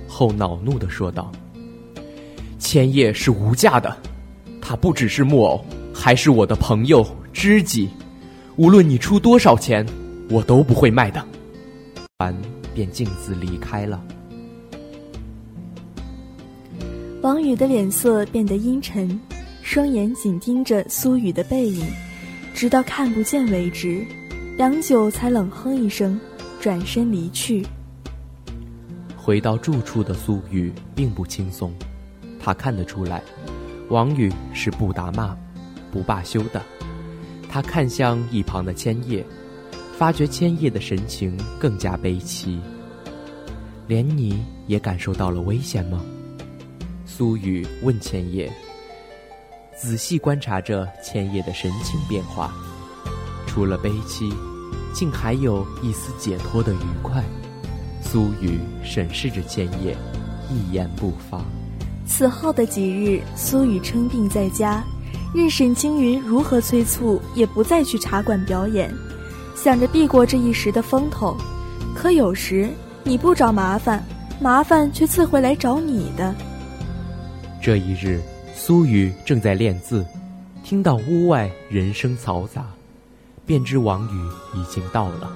[0.06, 1.30] 后恼怒的说道
[2.58, 3.94] ：“千叶是无价的，
[4.62, 5.62] 他不只是木偶，
[5.92, 7.90] 还是我的朋友知己。
[8.56, 9.84] 无论你出多少钱，
[10.30, 11.22] 我都不会卖的。”
[12.20, 12.34] 完，
[12.78, 14.00] 便径自离开了。
[17.22, 19.20] 王宇的脸色变得阴沉，
[19.62, 21.84] 双眼紧盯着苏雨的背影，
[22.54, 24.06] 直到看不见为止。
[24.56, 26.20] 良久，才冷哼一声，
[26.60, 27.66] 转身离去。
[29.16, 31.74] 回到住处的苏雨并不轻松，
[32.38, 33.20] 他看得出来，
[33.88, 35.36] 王宇是不打骂、
[35.90, 36.62] 不罢休的。
[37.48, 39.26] 他看向一旁的千叶，
[39.98, 42.60] 发觉千叶的神情更加悲戚。
[43.88, 46.00] 连你也感受到了危险吗？
[47.04, 48.48] 苏雨问千叶，
[49.76, 52.54] 仔细观察着千叶的神情变化，
[53.48, 54.32] 除了悲戚，
[54.94, 57.24] 竟还有一丝解脱的愉快。
[58.00, 59.96] 苏雨审视着千叶，
[60.48, 61.42] 一言不发。
[62.06, 64.84] 此后的几日，苏雨称病在家，
[65.34, 68.94] 任沈青云如何催促，也不再去茶馆表演，
[69.60, 71.36] 想着避过这一时的风头。
[71.96, 72.70] 可有时
[73.02, 74.04] 你不找麻烦，
[74.40, 76.32] 麻烦却自会来找你的。
[77.60, 78.22] 这一日，
[78.54, 80.06] 苏雨正在练字，
[80.62, 82.64] 听到屋外人声嘈杂，
[83.44, 85.28] 便知王宇已经到了。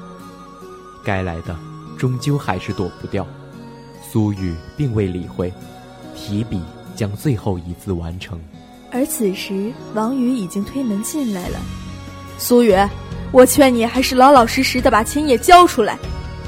[1.04, 1.56] 该来的，
[1.98, 3.26] 终究还是躲不掉。
[4.08, 5.52] 苏雨并未理会，
[6.14, 6.62] 提笔
[6.94, 8.38] 将最后一字完成。
[8.92, 11.58] 而此时，王宇已经推门进来了。
[12.38, 12.72] 苏雨，
[13.32, 15.98] 我劝你还是老老实实的把钱叶交出来。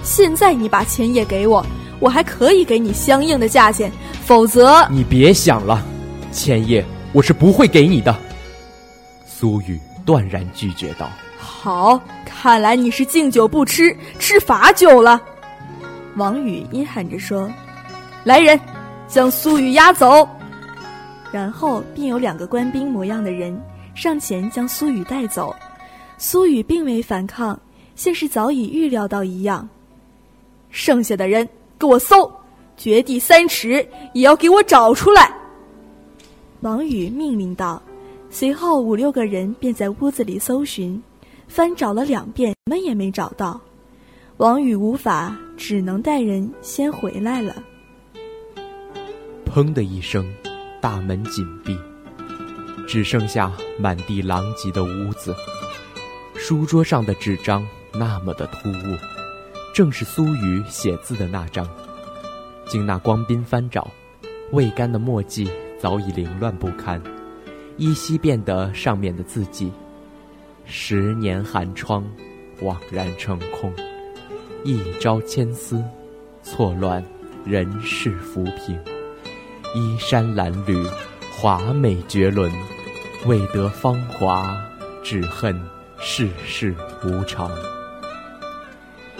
[0.02, 1.64] 现在你把钱叶给我，
[1.98, 3.90] 我还可以给你相应的价钱。
[4.22, 5.82] 否则，你别想了，
[6.30, 8.14] 千叶，我是不会给你的。
[9.26, 15.20] 苏雨断然拒绝道：“好，看来你是敬酒不吃吃罚酒了。”
[16.16, 17.50] 王宇阴喊着说
[18.24, 18.60] ：“来人，
[19.08, 20.28] 将苏雨押走。”
[21.32, 23.58] 然后便有两个官兵模样的人
[23.94, 25.54] 上前将苏雨带走。
[26.26, 27.60] 苏雨并未反抗，
[27.94, 29.68] 像是早已预料到一样。
[30.70, 31.46] 剩下的人，
[31.78, 32.32] 给我搜！
[32.78, 35.30] 掘地三尺，也要给我找出来！
[36.62, 37.80] 王宇命令道。
[38.30, 41.00] 随后五六个人便在屋子里搜寻，
[41.46, 43.60] 翻找了两遍，什么也没找到。
[44.38, 47.54] 王宇无法，只能带人先回来了。
[49.44, 50.24] 砰的一声，
[50.80, 51.76] 大门紧闭，
[52.88, 55.36] 只剩下满地狼藉的屋子。
[56.46, 58.98] 书桌上的纸张那么的突兀，
[59.72, 61.66] 正是苏雨写字的那张。
[62.66, 63.90] 经那光斌翻找，
[64.52, 67.02] 未干的墨迹早已凌乱不堪，
[67.78, 69.72] 依稀辨得上面的字迹。
[70.66, 72.04] 十年寒窗，
[72.60, 73.72] 枉然成空；
[74.64, 75.82] 一朝千丝，
[76.42, 77.02] 错乱
[77.46, 78.78] 人世浮萍。
[79.74, 80.86] 衣衫褴褛，
[81.38, 82.52] 华美绝伦，
[83.24, 84.54] 未得芳华，
[85.02, 85.58] 只恨
[86.06, 87.50] 世事无常。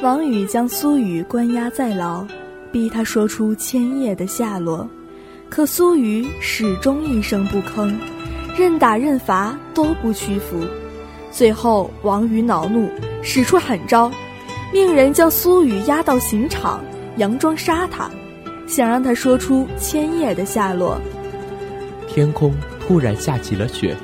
[0.03, 2.27] 王宇将苏雨关押在牢。
[2.71, 4.87] 逼他说出千叶的下落，
[5.49, 7.95] 可苏雨始终一声不吭，
[8.59, 10.59] 任打任罚都不屈服。
[11.31, 12.91] 最后，王宇恼怒，
[13.23, 14.11] 使出狠招，
[14.73, 16.85] 命人将苏雨押到刑场，
[17.17, 18.11] 佯装杀他，
[18.67, 21.01] 想让他说出千叶的下落。
[22.09, 23.97] 天空突然下起了雪，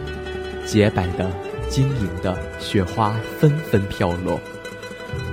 [0.65, 1.29] 洁白的、
[1.71, 4.39] 晶莹的雪花纷纷飘落。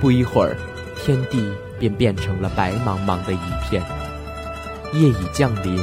[0.00, 0.56] 不一会儿，
[0.96, 3.82] 天地便变成了白茫茫的一片。
[4.94, 5.76] 夜已降临，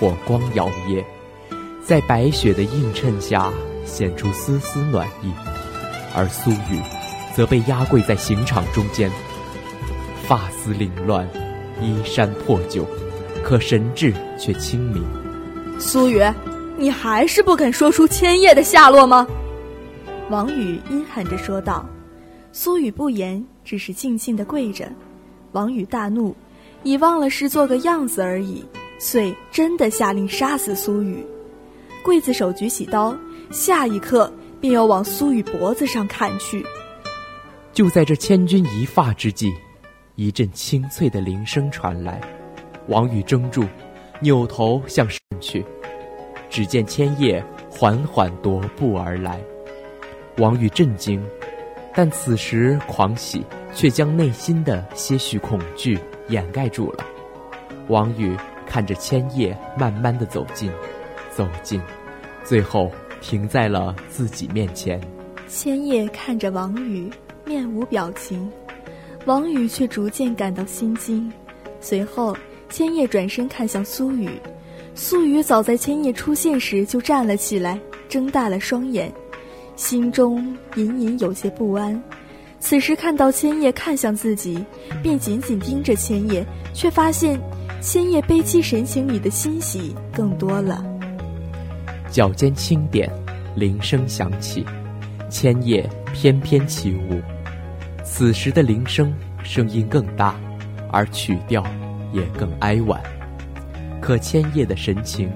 [0.00, 1.04] 火光摇曳，
[1.84, 3.52] 在白雪的映衬下，
[3.84, 5.30] 显出丝丝暖意。
[6.14, 6.80] 而苏雨，
[7.34, 9.10] 则被压跪在刑场中间，
[10.26, 11.28] 发丝凌乱，
[11.82, 12.86] 衣衫破旧，
[13.42, 15.04] 可神志却清明。
[15.78, 16.22] 苏雨，
[16.76, 19.26] 你还是不肯说出千叶的下落吗？
[20.28, 21.86] 王宇阴狠着说道。
[22.52, 24.88] 苏雨不言，只是静静的跪着。
[25.52, 26.34] 王宇大怒，
[26.82, 28.64] 已忘了是做个样子而已，
[28.98, 31.22] 遂真的下令杀死苏雨。
[32.02, 33.14] 刽子手举起刀，
[33.50, 36.64] 下一刻便要往苏雨脖子上砍去。
[37.74, 39.52] 就在这千钧一发之际，
[40.14, 42.20] 一阵清脆的铃声传来，
[42.88, 43.64] 王宇怔住，
[44.20, 45.62] 扭头向上去，
[46.48, 49.38] 只见千叶缓缓踱步而来。
[50.38, 51.22] 王宇震惊。
[51.94, 53.42] 但此时狂喜
[53.74, 57.02] 却将内心的些许恐惧掩盖住了。
[57.88, 60.70] 王宇看着千叶慢慢的走近，
[61.34, 61.80] 走近，
[62.44, 62.90] 最后
[63.22, 65.00] 停在了自己面前。
[65.48, 67.10] 千叶看着王宇，
[67.46, 68.52] 面无表情。
[69.24, 71.32] 王宇却逐渐感到心惊。
[71.80, 72.36] 随后，
[72.68, 74.28] 千叶转身看向苏雨，
[74.94, 79.10] 苏雨早在千叶出现时就站了起来，睁大了双眼。
[79.76, 80.42] 心中
[80.74, 82.02] 隐隐有些不安，
[82.58, 84.64] 此时看到千叶看向自己，
[85.02, 87.38] 便紧紧盯着千叶，却发现
[87.82, 90.82] 千叶悲戚神情里的欣喜更多了。
[92.10, 93.10] 脚尖轻点，
[93.54, 94.64] 铃声响起，
[95.28, 97.20] 千叶翩翩起舞。
[98.02, 99.12] 此时的铃声
[99.42, 100.34] 声音更大，
[100.90, 101.62] 而曲调
[102.14, 102.98] 也更哀婉。
[104.00, 105.30] 可千叶的神情，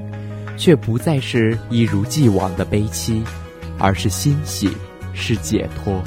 [0.56, 3.22] 却不再是一如既往的悲戚。
[3.80, 4.70] 而是欣喜，
[5.14, 6.00] 是解脱。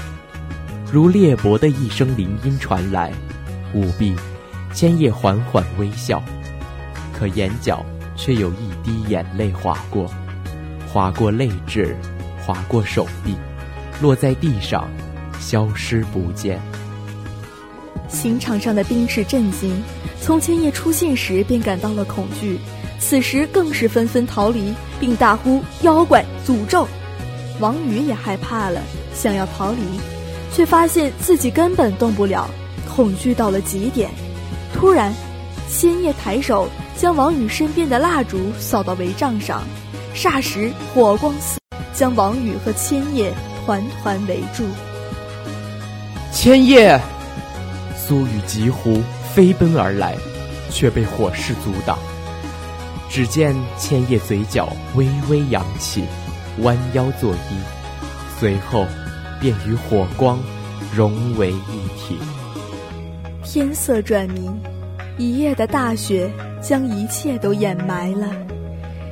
[0.92, 3.12] 如裂帛的一声铃音传来，
[3.74, 4.16] 舞毕，
[4.74, 6.24] 千叶缓缓微笑，
[7.12, 7.84] 可眼角
[8.16, 10.08] 却有一滴眼泪划过，
[10.88, 11.98] 划过泪痣，
[12.46, 13.36] 划过手臂，
[14.00, 14.88] 落在地上，
[15.40, 16.62] 消失不见。
[18.08, 19.82] 刑场上的兵士震惊，
[20.22, 22.60] 从千叶出现时便感到了恐惧，
[23.00, 26.88] 此时更是纷纷逃离，并大呼妖怪诅咒。
[27.64, 28.82] 王宇也害怕了，
[29.16, 29.80] 想要逃离，
[30.52, 32.46] 却发现自己根本动不了，
[32.94, 34.10] 恐惧到了极点。
[34.74, 35.14] 突然，
[35.70, 39.64] 千叶抬手将王宇身边的蜡烛扫到帷帐上，
[40.14, 41.58] 霎时火光四，
[41.94, 43.34] 将王宇和千叶
[43.66, 44.66] 团团围住。
[46.34, 47.00] 千叶，
[47.96, 49.00] 苏雨急呼，
[49.34, 50.18] 飞奔而来，
[50.70, 51.98] 却被火势阻挡。
[53.10, 56.04] 只见千叶嘴角微微扬起。
[56.62, 57.56] 弯腰作揖，
[58.40, 58.86] 随后
[59.40, 60.40] 便与火光
[60.96, 62.18] 融为一体。
[63.44, 64.62] 天色转明，
[65.18, 66.32] 一夜的大雪
[66.62, 68.28] 将一切都掩埋了，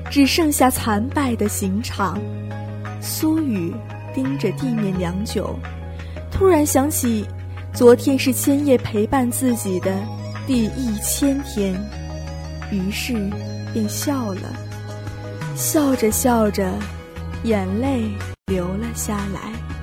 [0.09, 2.19] 只剩下残败的刑场。
[3.01, 3.73] 苏雨
[4.13, 5.57] 盯着地面良久，
[6.31, 7.25] 突然想起，
[7.73, 9.95] 昨天是千叶陪伴自己的
[10.45, 11.73] 第一千天，
[12.71, 13.13] 于是
[13.73, 14.53] 便笑了，
[15.55, 16.71] 笑着笑着。
[17.43, 18.11] 眼泪
[18.45, 19.80] 流了下来。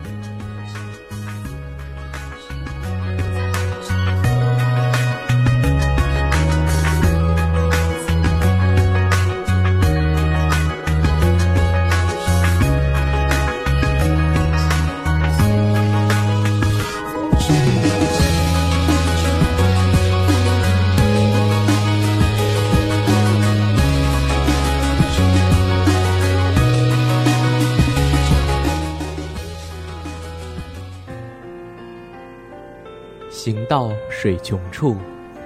[34.20, 34.96] 水穷处，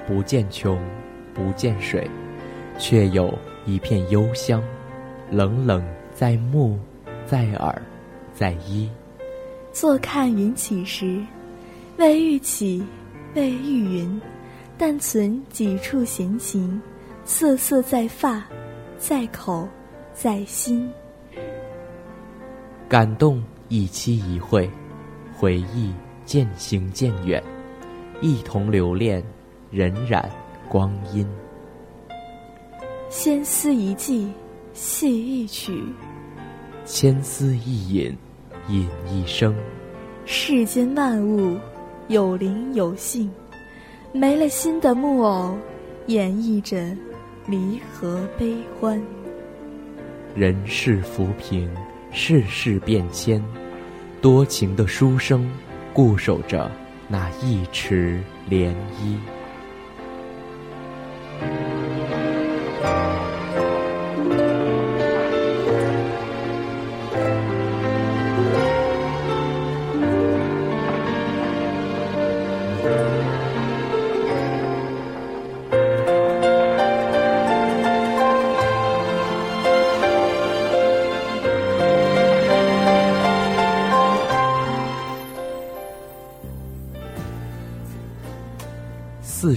[0.06, 0.80] 不见穷，
[1.34, 2.10] 不见水，
[2.78, 4.62] 却有一片幽香，
[5.30, 6.78] 冷冷在目，
[7.26, 7.82] 在耳，
[8.32, 8.88] 在衣。
[9.74, 11.22] 坐看云起时，
[11.98, 12.82] 未欲起，
[13.34, 14.20] 未欲云，
[14.78, 16.80] 但存几处闲情，
[17.26, 18.42] 瑟瑟在发，
[18.96, 19.68] 在口，
[20.14, 20.90] 在心。
[22.88, 24.66] 感动一期一会，
[25.36, 25.92] 回忆
[26.24, 27.42] 渐行渐远。
[28.22, 29.20] 一同留恋，
[29.72, 30.22] 荏苒
[30.68, 31.26] 光阴。
[33.10, 34.30] 千丝一寄，
[34.72, 35.72] 戏一曲；
[36.84, 38.16] 千丝一引，
[38.68, 39.52] 引一生。
[40.24, 41.58] 世间万物，
[42.06, 43.28] 有灵有性，
[44.12, 45.58] 没了心的木偶，
[46.06, 46.96] 演绎着
[47.48, 49.02] 离合悲欢。
[50.36, 51.68] 人世浮萍，
[52.12, 53.42] 世事变迁，
[54.20, 55.50] 多情的书生
[55.92, 56.70] 固守着
[57.12, 59.41] 那一池涟漪。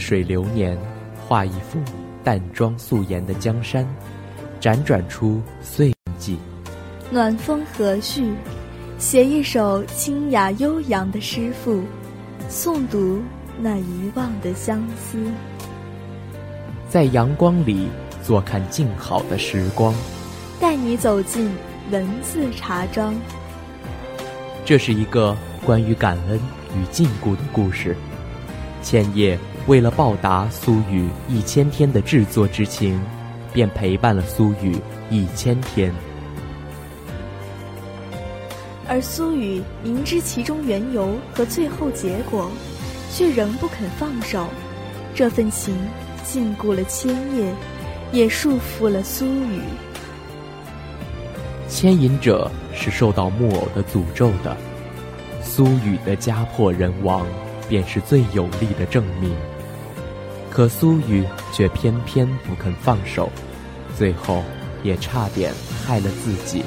[0.08, 0.78] 水流年，
[1.28, 1.80] 画一幅
[2.24, 3.84] 淡妆素颜的江山，
[4.62, 6.38] 辗转出岁月记。
[7.10, 8.32] 暖风和煦，
[9.00, 11.82] 写一首清雅悠扬的诗赋，
[12.52, 13.20] 诵读
[13.60, 15.18] 那遗忘的相思。
[16.88, 17.88] 在阳光里
[18.22, 19.92] 坐看静好的时光，
[20.62, 21.50] 带你走进
[21.90, 23.16] 文字茶庄。
[24.64, 25.36] 这是一个
[25.66, 26.40] 关于感恩
[26.78, 27.98] 与禁锢的故事。
[28.84, 29.36] 千叶
[29.68, 33.02] 为了报答苏雨一千天的制作之情，
[33.52, 34.78] 便陪伴了苏雨
[35.10, 35.92] 一千天。
[38.88, 42.52] 而苏雨明知其中缘由和最后结果，
[43.12, 44.46] 却仍不肯放手。
[45.16, 45.76] 这份情
[46.24, 47.52] 禁锢了千叶，
[48.12, 49.62] 也束缚了苏雨。
[51.68, 54.56] 牵引者是受到木偶的诅咒的，
[55.42, 57.26] 苏雨的家破人亡。
[57.68, 59.36] 便是最有力的证明。
[60.56, 63.30] 可苏雨却偏偏不肯放手，
[63.98, 64.42] 最后
[64.84, 65.54] 也差点
[65.86, 66.64] 害了自己。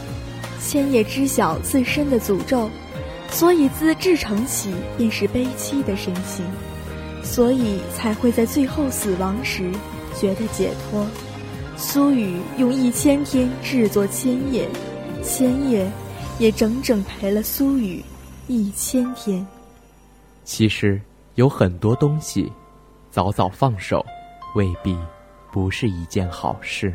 [0.61, 2.69] 千叶知晓自身的诅咒，
[3.31, 6.45] 所以自至诚起便是悲戚的神情，
[7.23, 9.71] 所以才会在最后死亡时
[10.21, 11.07] 觉得解脱。
[11.79, 14.69] 苏雨用一千天制作千叶，
[15.25, 15.91] 千叶
[16.39, 18.05] 也整整陪了苏雨
[18.49, 19.47] 一千天。
[20.45, 21.01] 其实
[21.37, 22.53] 有很多东西，
[23.11, 24.05] 早早放手，
[24.55, 24.97] 未必
[25.51, 26.95] 不是一件好事。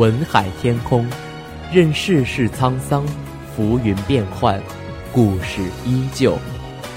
[0.00, 1.06] 文海天空，
[1.70, 3.04] 任世事沧桑，
[3.54, 4.58] 浮云变幻，
[5.12, 6.38] 故事依旧。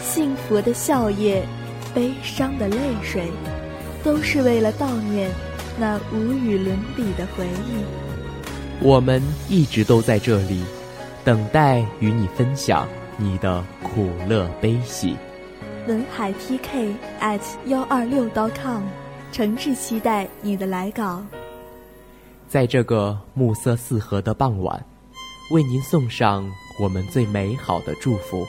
[0.02, 1.42] 幸福的笑靥，
[1.94, 3.30] 悲伤的泪水，
[4.06, 5.30] 都是为了悼念
[5.78, 7.84] 那无与伦比的回忆。
[8.80, 10.64] 我们一直都在这里，
[11.26, 12.88] 等待与你分享
[13.18, 15.18] 你的苦乐悲喜。
[15.90, 18.84] 文海 PK at 幺二六 .com，
[19.34, 21.22] 诚挚期待你的来稿。
[22.54, 24.86] 在这个暮色四合的傍晚，
[25.50, 26.48] 为您送上
[26.80, 28.46] 我们最美好的祝福。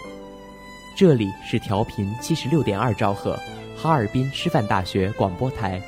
[0.95, 3.35] 这里是调频七十六点二兆赫，
[3.75, 5.81] 哈尔滨师范大学广播台，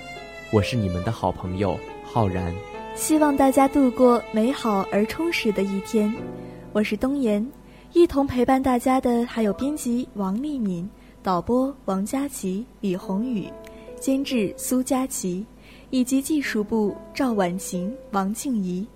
[0.51, 2.55] 我是你们的好朋友浩然。
[2.95, 6.11] 希望大家度过美好而充实的一天。
[6.73, 7.47] 我是东岩，
[7.93, 10.89] 一同陪伴大家的还有编辑王丽敏、
[11.23, 13.47] 导播王佳琪、李宏宇、
[14.01, 15.45] 监制苏佳琪。
[15.91, 18.87] 以及技术部赵婉晴、王静怡，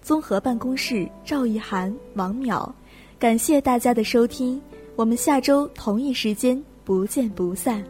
[0.00, 2.70] 综合办公室赵一涵、王淼，
[3.18, 4.60] 感谢大家的收听，
[4.96, 7.84] 我们下周同一时间不见不散。